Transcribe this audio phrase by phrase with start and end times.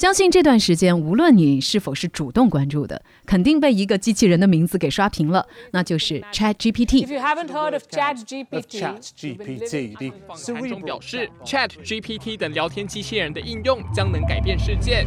[0.00, 7.04] 相信这段时间，无论你是否是主动关注的，肯定被一个机器人的名字给刷屏了，那就是 Chat GPT。
[7.04, 10.12] If you haven't heard of Chat GPT, ChatGPT，
[10.54, 15.04] 盘中表示，Chat GPT 等聊天机器人的应用将能改变世界。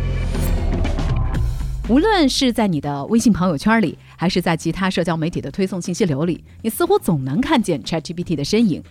[1.90, 8.84] 无论是在你的微信朋友圈里，还是在其他社交媒体的推送信息流里，你似乎总能看见 Chat GPT 的身影。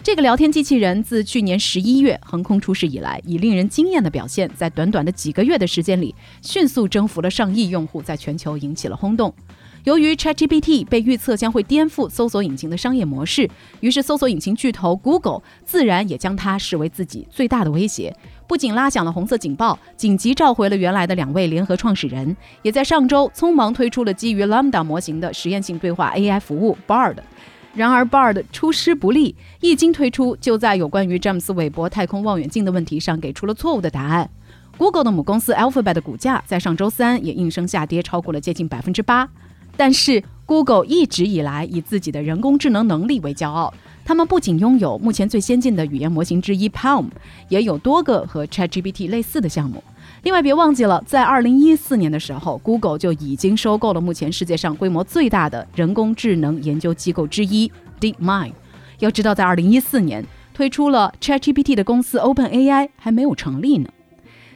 [0.00, 9.34] 这个聊天机器人自去年十一月横空出世以来，以令人惊艳的表现，在短短的几个月的时间里，迅速征服了上亿用户，在全球引起了轰动。
[9.84, 13.48] 由于 ChatGPT 被预测将会颠覆搜索引擎的商业模式，
[13.80, 18.14] 于是搜索引擎巨头 Google 自然也将它视为自己最大的威胁，
[18.46, 27.16] 不仅拉响了红色警报，紧急召回了原来的两位联合创始人，也在上周匆忙推出了基于 Lambda 模型的实验性对话 AI 服务 Bard。
[27.74, 34.28] 然而，Bard 出师不利，一经推出就在有关于詹姆斯·韦伯太空望远镜的问题上给出了错误的答案。
[34.76, 39.28] Google 的母公司 Alphabet 的股价在上周三也应声下跌，超过了接近百分之八。
[39.76, 43.72] 但是，Google 一直以来以自己的人工智能能力为骄傲，
[44.04, 47.06] 他们不仅拥有目前最先进的语言模型之一 Palm，
[47.48, 49.82] 也有多个和 ChatGPT 类似的项目。
[50.22, 58.52] 另外，别忘记了，在二零一四年的时候，Google 就已经收购了目前世界上规模最大的人工智能研究机构之一 DeepMind。
[58.98, 63.88] 要知道，在二零一四年推出了 ChatGPT 的公司 OpenAI 还没有成立呢。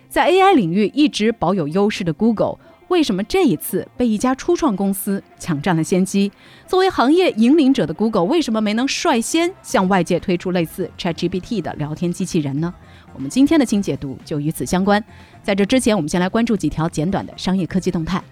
[0.09, 6.33] 在 AI 领域一直保有优势的 Google，为什么这一次被一家初创公司抢占了先机？
[6.67, 12.75] 作为行业引领者的 Google，为什么没能率先向外界推出类似 ChatGPT 的聊天机器人呢？
[13.15, 15.03] 我们今天的清解读就与此相关。
[15.43, 18.23] 在这之前，我们先来关注几条简短的商业科技动态。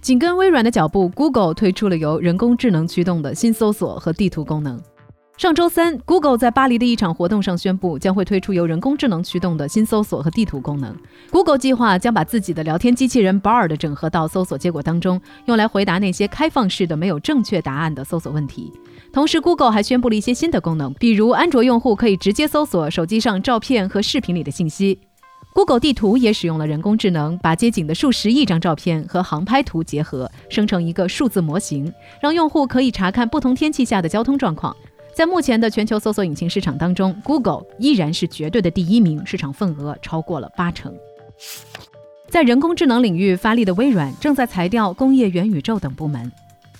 [0.00, 4.78] 紧跟微软的脚步，Google 推出了由人工智能驱动的新搜索和地图功能。
[5.36, 10.96] 上周三，Google 在巴黎的一场活动上宣布，将会推出由人工智能驱动的新搜索和地图功能。
[11.32, 18.72] Google 计划将把自己的聊天机器人 Bard 整合到搜索结果当中，用来回答那些开放式的没有正确答案的搜索问题。
[19.12, 25.00] 同时，Google 还宣布了一些新的功能，比如安卓用户可以直接搜索手机上照片和视频里的信息。
[25.52, 34.74] Google 地图也使用了人工智能，把街景的数十亿张照片和航拍图结合，生成一个数字模型，让用户可以查看不同天气下的交通状况。
[35.14, 40.92] 在目前的全球搜索引擎市场当中，Google 依然是绝对的第一名，市场份额超过了八成。
[42.28, 46.30] 在人工智能领域发力的微软正在裁掉工业元宇宙等部门。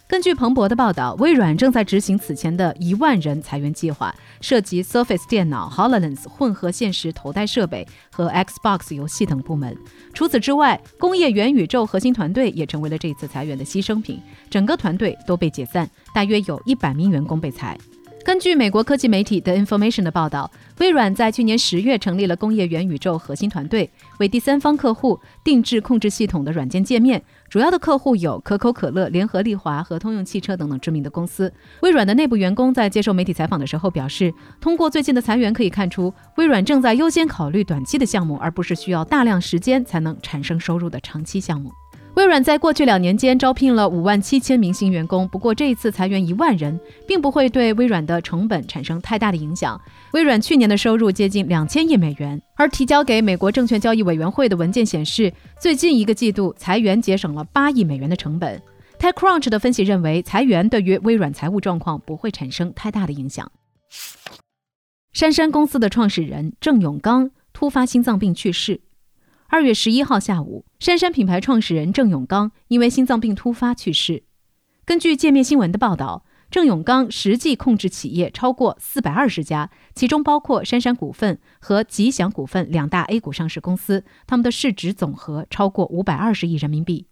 [0.09, 9.77] 根据彭博的报道，微软正在执行此前的一万人裁员计划，涉及 Surface 电脑、Hololens 混合现实头戴设备和 Xbox 游戏等部门。
[10.13, 14.21] 除此之外，工业元宇宙核心团队也成为了这次裁员的牺牲品，
[14.51, 17.79] 整个团队都被解散，大约有一百名员工被裁。
[18.25, 27.23] 根据美国科技媒体 The Information 的报道，微软在去年十月成立了工业元宇宙核心团队，为第三方客户定制控制系统的软件界面。
[27.51, 31.53] 主要的客户有可口可乐、联合利华和通用汽车等等知名的公司。
[31.83, 41.71] 微软的内部员工在接受媒体采访的时候表示，通过最近的裁员可以看出，微软正在优先考虑短期的项目，而不是需要大量时间才能产生收入的长期项目。
[42.15, 49.81] 微软在过去两年间招聘了五万七千名新员工，不过这一次裁员一万人，并不会对微软的成本产生太大的影响。
[50.13, 58.63] 微软去年的收入接近两千亿美元，而提交给美国证券交易委员会的文件显示，最近一个季度裁员节省了八亿美元的成本。
[59.01, 63.51] TechCrunch 的分析认为，裁员对于微软财务状况不会产生太大的影响。
[65.13, 68.81] 杉杉公司的创始人郑永刚突发心脏病去世。
[69.49, 74.25] 二月十一号下午，杉杉品牌创始人郑永刚因为心脏病突发去世。
[74.85, 87.07] 根据界面新闻的报道，郑永刚实际控制企业超过四百二十家，其中包括杉杉股份和吉祥股份两大 A 股上市公司，他们的市值总和超过五百二十亿人民币。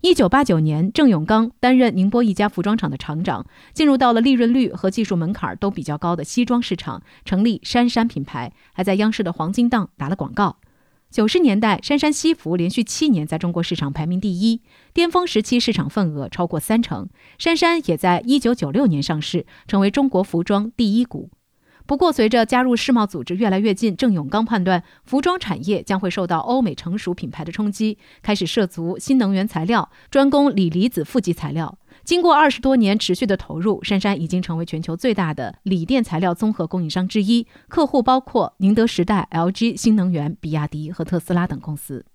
[0.00, 10.58] 一九八九年，郑永刚担任宁波一家服装厂的厂长，进入到了利润率和技术门槛都比较高的西装市场，成立杉杉品牌，还在央视的黄金档打了广告。
[11.10, 14.60] 九十年代，杉杉西服连续七年在中国市场排名第一，
[14.92, 17.08] 巅峰时期市场份额超过三成。
[17.38, 21.30] 杉杉也在一九九六年上市，成为中国服装第一股。
[21.86, 31.77] 不过，随着加入世贸组织越来越近，郑永刚判断服装产业将会受到欧美成熟品牌的冲击，开始涉足新能源材料，专攻锂离子负极材料。
[32.08, 42.06] 经过二十多年持续的投入，杉杉已经成为全球最大的锂电材料综合供应商之一，客户包括宁德时代、LG、新能源、比亚迪和特斯拉等公司。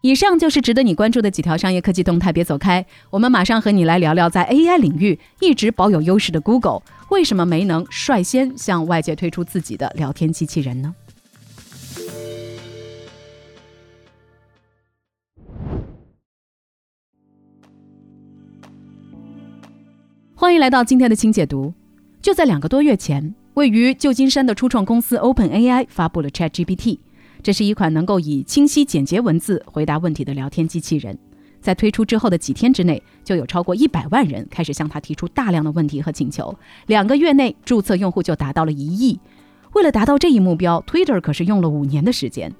[0.00, 10.92] 以上就是值得你关注的几条商业科技动态，别走开，我们马上和你来聊聊，在 AI 领域一直保有优势的 Google，为什么没能率先向外界推出自己的聊天机器人呢？
[20.46, 21.74] 欢迎来到今天的轻解读。
[22.22, 27.00] 就在两个多月前，位于旧金山的初创公司 OpenAI 发布了 ChatGPT。
[27.42, 31.18] 这是一款能够以清晰简洁文字回答问题的聊天机器人。
[31.60, 36.56] 在推出之后的几天之内，就有超过一百万人开始向它提出大量的问题和请求。
[36.86, 39.18] 两个月内，注册用户就达到了一亿。
[39.72, 42.54] 为了达到这一目标，Twitter 可是用了五年的时间。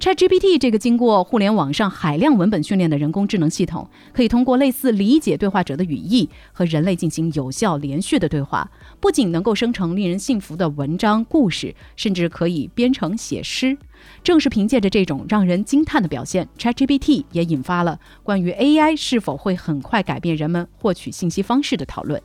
[0.00, 8.70] ChatGPT 这个经过互联网上海量文本训练的人工智能系统，可以通过类似理解对话者的语义和人类进行有效连续的对话。
[9.00, 13.78] 不仅能够生成令人信服的文章、故事，甚至可以编程写诗。
[14.22, 22.20] 正是凭借着这种让人惊叹的表现，ChatGPT 也引发了关于 AI 是否会很快改变人们获取信息方式的讨论。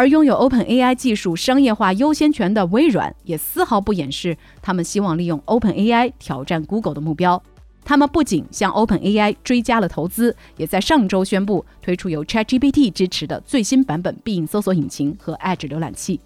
[0.00, 7.42] 而拥有 OpenAI 技术商业化优先权的微软，也丝毫不掩饰他们希望利用 OpenAI 挑战 Google 的目标。
[7.84, 16.18] 他们不仅向 OpenAI 追加了投资，也在上周宣布推出由 ChatGPT 支持的最新版本必应搜索引擎和 Edge 浏览器。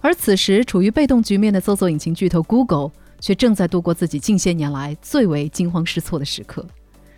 [0.00, 6.64] 而此时处于被动局面的搜索引擎巨头 Google，却正在度过自己近些年来最为惊慌失措的时刻。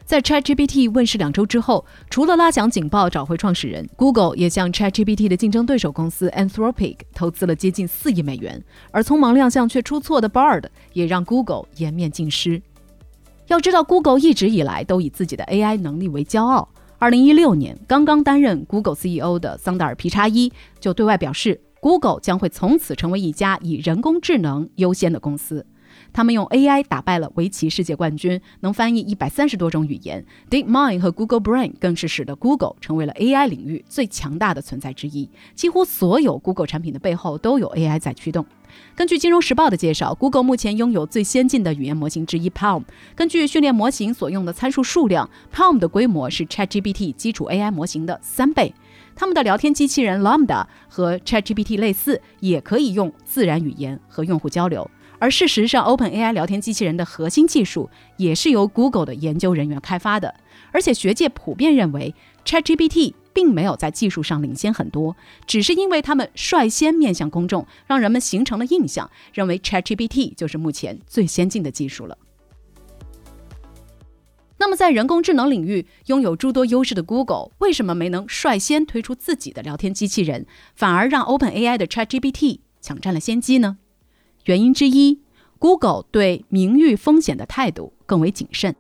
[0.07, 8.63] 在 ChatGPT 问世两周之后，除了拉响警报找回创始人，Google 也向 ChatGPT 的竞争对手公司 Anthropic 投资了接近四亿美元。
[8.91, 12.61] 而匆忙亮相却出错的 Bard 也让 Google 颜面尽失。
[13.47, 16.69] 要知道，Google 一直以来都以自己的 AI 能力为骄傲。
[16.99, 25.65] 二零一六年，刚刚担任 Google CEO 的桑达尔皮查伊就对外表示，Google 将会从此成为一家以人工智能优先的公司。
[26.15, 30.25] 他们用 AI 打败了围棋世界冠军，能翻译一百三十多种语言。
[30.49, 35.29] DeepMind 和 Google Brain 更是使得 Google 成为了 AI 领域最强大的存在之一。
[35.57, 38.47] 几乎所有 Google 产品的背后都有 AI 在驱动。
[38.95, 42.85] 根据《金融时报》的介绍，Google 目前拥有最先进的语言模型之一 Palm。
[43.17, 48.73] 根据训练模型所用的参数数量，Palm 的规模是 ChatGPT 基础 AI 模型的三倍。
[49.17, 54.89] 他们的聊天机器人 Lambda 和 ChatGPT 类似，也可以用自然语言和用户交流。
[55.25, 57.89] 而事实上，OpenAI 聊天机器人的核心技术
[58.19, 60.35] 也是由 Google 的研究人员开发的。
[60.71, 65.17] 而且学界普遍认为，ChatGPT 并没有在技术上领先很多，
[65.47, 72.19] 只是因为他们率先面向公众，让人们形成了印象，认为 ChatGPT 就是目前最先进的技术了。
[74.59, 80.45] 那么，在人工智能领域拥有诸多优势的 Google，为什么没能率先推出自己的聊天机器人，
[80.75, 83.79] 反而让 OpenAI 的 ChatGPT 抢占了先机呢？
[84.45, 85.19] 原因之一
[85.59, 88.77] ，Google 对名誉风险的态度更为谨慎。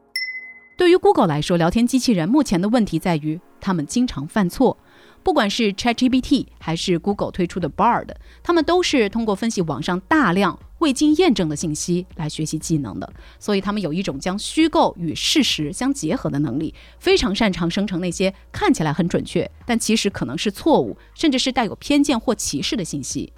[0.76, 4.76] 对于 Google 来说，聊天机器人目前的问题在于，他们经常犯错。
[5.22, 8.08] 不管是 ChatGPT 还是 Google 推出的 Bard，
[8.42, 13.10] 他们都是通过分析网上大量未经验证的信息来学习技能的。
[13.38, 23.32] 所以，他们有一种将虚构与事实相结合的能力，非常擅长生成那些看起来很准确，但其实可能是错误，甚至是带有偏见或歧视的信息。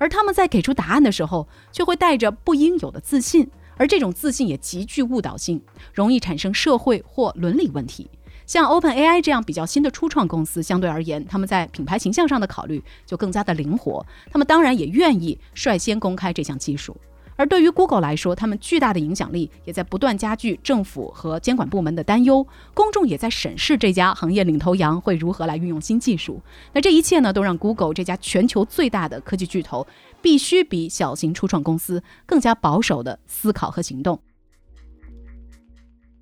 [0.00, 8.08] 而他们在给出答案的时候，却会带着不应有的自信，而这种自信也极具误导性，容易产生社会或伦理问题。
[8.46, 16.96] 像 OpenAI 这样比较新的初创公司，相对而言，他们在品牌形象上的考虑就更加的灵活，他们当然也愿意率先公开这项技术。
[17.40, 26.38] 而对于 Google 来说，他们巨大的影响力也在不断加剧政府和监管部门的担忧，公众也在审视这家行业领头羊会如何来运用新技术。
[26.74, 29.86] 那这一切呢，都让 Google 这家全球最大的科技巨头
[30.20, 34.20] 必须比小型初创公司更加保守的思考和行动。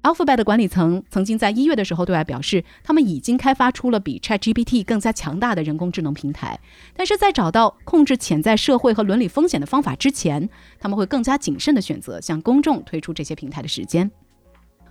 [0.02, 6.58] Alphabet 的管理层曾经在一月的时候对外表示，他们已经开发出了比 ChatGPT 更加强大的人工智能平台。
[6.96, 14.10] 但是在找到控制潜在社会和伦理风险的方法之前，他们会更加谨慎地选择向公众推出这些平台的时间。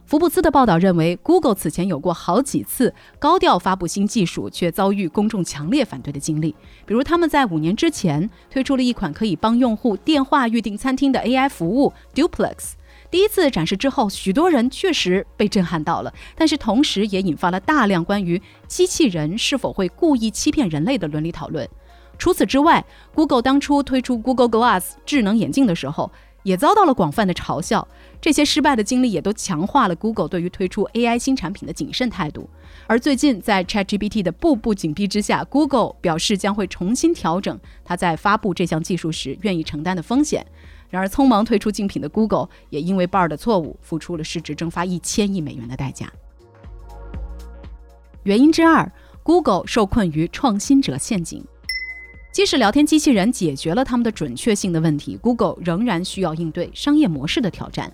[0.06, 12.74] 福布斯的报道认为，Google 此前有过好几次高调发布新技术却遭遇公众强烈反对的经历，比如他们在五年之前推出了一款可以帮用户电话预订餐厅的 AI 服务 Duplex。
[13.10, 21.68] 第一次展示之后，许多人确实被震撼到了，但是同时也引发了大量关于机器人是否会故意欺骗人类的伦理讨论。
[22.18, 22.84] 除此之外
[23.14, 26.12] ，Google 当初推出 Google Glass 智能眼镜的时候，
[26.44, 27.88] 也遭到了广泛的嘲笑。
[28.20, 32.50] 这些失败的经历也都强化了 Google 对于推出 AI 新产品的谨慎态度。
[32.88, 40.46] 而最近，在 ChatGPT 的步步紧逼之下，Google 表示将会重新调整它在发布这项技术时愿意承担的风险。
[40.89, 46.12] 然而，匆忙推出竞品的 Google 也因为 Bard 的错误，付出了市值蒸发一千亿美元的代价。
[48.24, 48.91] 原因之二
[49.24, 51.44] ，Google 受困于创新者陷阱。
[52.32, 57.91] 即使聊天机器人解决了他们的准确性的问题，Google 仍然需要应对商业模式的挑战。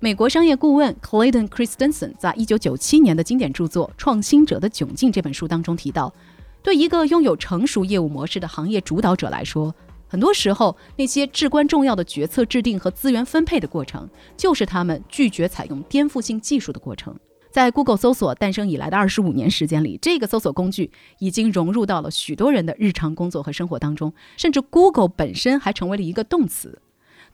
[0.00, 6.12] 美国商业顾问 Clayton Christensen 在一九九七年的经典著作《创新者的窘境》这本书当中提到，
[6.60, 9.72] 对一个拥有成熟业务模式的行业主导者来说，
[10.12, 17.18] 很多时候那些至关重要的决策制定和资源分配的过程，就是他们拒绝采用颠覆性技术的过程。
[17.50, 26.82] 在 Google 搜索诞生以来的二十五年时间里，这个搜索工具已经融入到了许多人的日常工作和生活当中，甚至 Google 本身还成为了一个动词。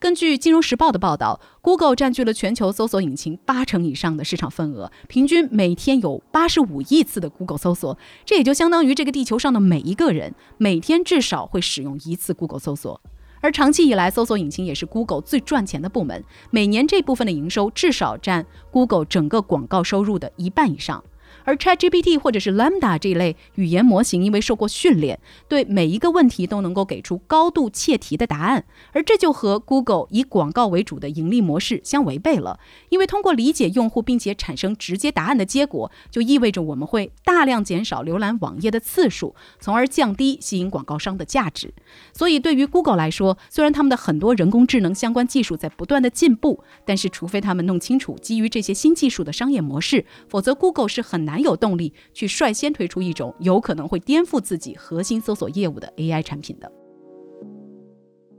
[0.01, 13.01] 根据《金融时报》的报道，Google 占据了全球搜索引擎八成以上的市场份额，平均每天有八十五亿次的 Google 搜索，这也就相当于这个地球上的每一个人每天至少会使用一次 Google 搜索。
[13.41, 21.03] 而长期以来，搜索引擎也是 Google 最赚钱的部门，每年这部分的营收至少占 Google 整个广告收入的一半以上。
[21.49, 32.61] 而 ChatGPT 或者是 Lambda 这一类语言模型，因为受过训练，对每一个问题都能够给出高度切题的答案，而这就和 Google 以广告为主的盈利模式相违背了。
[32.91, 41.73] 因为通过理解用户并且产生直接答案的结果，就意味着我们会大量减少浏览网页的次数，从而降低吸引广告商的价值。
[42.13, 51.38] 所以，对于 Google 来说，虽然他们的很多人工智能相关技术在不断的进步，但是除非他们弄清楚基于这些新技术的商业模式，否则 Google 是很难。
[51.43, 56.71] 有动力去率先推出一种有可能会颠覆自己核心搜索业务的 AI 产品的。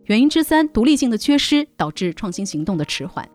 [0.05, 3.29] 原因之三，独立性的缺失导致创新行动的迟缓。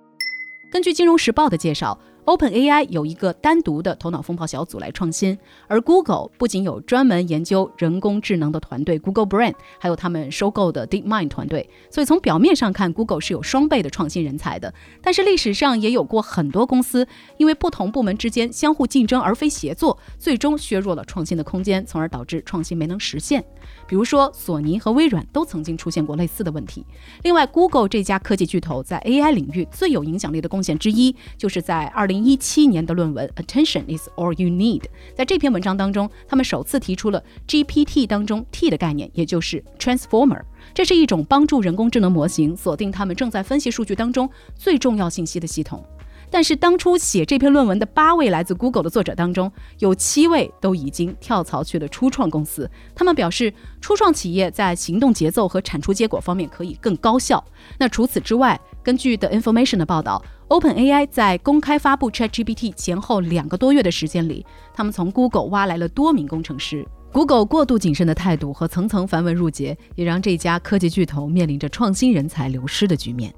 [0.72, 1.98] 根据《金融时报》的介绍。
[2.26, 5.38] OpenAI 有一个单独的头脑风暴小组来创新，
[5.68, 11.68] 而 Google 不仅有专门研究人工智能的团队 Google Brain，还有他们收购的 DeepMind 团队。
[11.90, 14.72] 所以从表面上看，Google 是有双倍的创新人才的。
[15.02, 23.44] 但是历史上也有过很多公司因为不同部门之间相互竞争而非协作，最终削弱了创新的空间，从而导致创新没能实现。
[23.86, 26.86] 比如说，索尼和微软都曾经出现过类似的问题。
[27.22, 32.13] 另外，Google 这家科技巨头在 AI 领域最有影响力的贡献之一，就是在二零。
[32.14, 34.80] 零一七年的论文《Attention is all you need》
[35.16, 40.42] 在这篇文章当中，他们首次提出了 GPT 当中 T 的概念，也就是 Transformer。
[40.72, 45.84] 这是一种帮助人工智能模型锁定他们正在分析数据当中最重要信息的系统。
[46.30, 52.68] 但是，当初写这篇论文的八位来自 Google 的作者当中，有七位都已经跳槽去了初创公司。
[52.94, 57.44] 他们表示，初创企业在行动节奏和产出结果方面可以更高效。
[57.78, 66.86] 那除此之外，根据 The Information 的报道，OpenAI 在公开发布 ChatGPT 前后两个多月的时间里，他们从 Google 挖来了多名工程师。
[67.12, 73.32] Google 过度谨慎的态度和层层繁文缛节，也让这家科技巨头面临着创新人才流失的局面。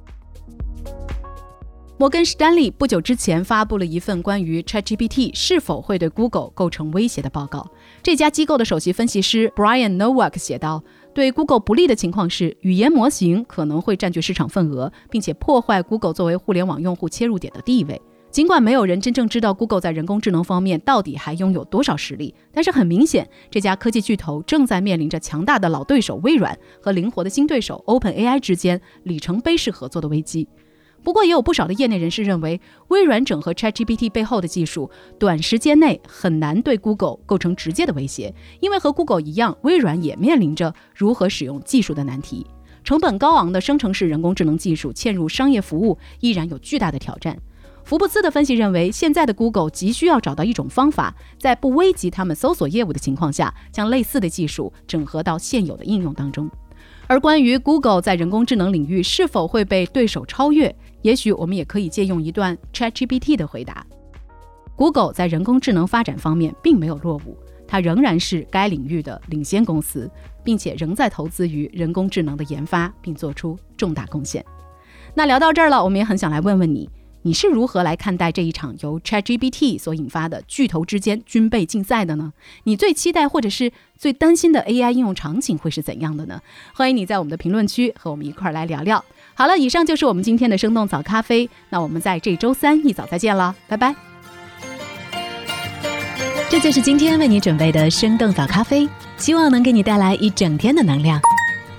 [1.99, 7.67] 摩根士丹利不久之前发布了一份关于 ChatGPT 是否会对 Google 构成威胁的报告。
[8.03, 10.85] 这家机构的首席分析师 Brian Nowak 写道
[11.17, 17.99] ：“对 Google 不利的情况是，语言模型可能会占据市场份额，并且破坏 Google 作为互联网用户切入点的地位。
[18.31, 30.47] 尽管没有人真正知道 Google 在人工智能方面到底还拥有多少实力，但是很明显，这家科技巨头正在面临着强大的老对手微软和灵活的新对手 OpenAI 之间里程碑式合作的危机。”
[31.07, 42.45] 不过，也有不少的业内人士认为，微软整合 ChatGPT 背后的技术，短时间内很难对 Google 构成直接的威胁，因为和 Google 一样，微软也面临着如何使用技术的难题。
[42.83, 47.39] 成本高昂的生成式人工智能技术嵌入商业服务，依然有巨大的挑战。
[47.85, 56.51] 福布斯的分析认为，现在的 Google 急需要找到一种方法，在不危及他们搜索业务的情况下，将类似的技术整合到现有的应用当中。
[57.09, 63.87] 而关于 Google 在人工智能领域是否会被对手超越，也许我们也可以借用一段 ChatGPT 的回答
[64.75, 67.37] ：Google 在人工智能发展方面并没有落伍，
[67.67, 70.11] 它仍然是该领域的领先公司，
[70.43, 74.45] 并且仍在投资于人工智能的研发，并做出重大贡献。
[75.15, 76.91] 那聊到这儿了，我们也很想来问问你。
[77.27, 82.33] 你是如何来看待这一场由 ChatGPT 所引发的巨头之间军备竞赛的呢？
[82.63, 86.41] 你最期待或者是最担心的 AI 应用场景会是怎样的呢？
[86.73, 89.05] 欢迎你在我们的评论区和我们一块儿来聊聊。
[89.35, 91.51] 好了，以上就是我们今天的生动早咖啡。
[91.71, 93.93] 那我们在这周三一早再见了，拜拜。
[96.49, 101.21] 这就是今天为你准备的生动早咖啡，希望能给你带来一整天的能量。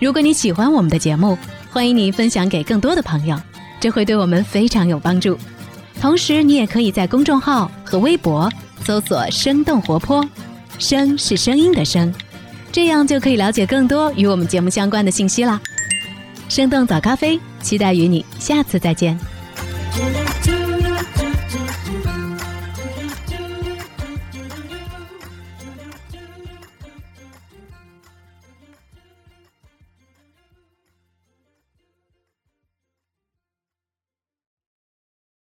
[0.01, 1.37] 如果你喜欢我们的节目，
[1.71, 3.39] 欢迎你分享给更多的朋友，
[3.79, 5.37] 这会对我们非常有帮助。
[5.99, 8.51] 同时，你也可以在公众号和微博
[8.83, 10.23] 搜索“生动活泼”，
[10.77, 12.13] 声是声音的声，
[12.71, 15.59] 这样就可以了解更多与我们节目相关的信息啦。
[16.49, 19.19] 生动早咖啡，期待与你下次再见。